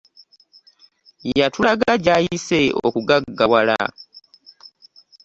Yatulaga 1.39 1.91
gy'ayise 2.03 2.59
okugaggawala. 2.87 3.79